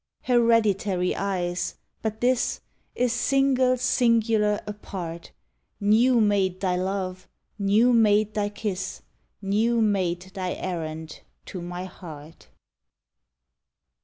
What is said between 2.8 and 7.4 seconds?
Is single, singular, apart:— New made thy love,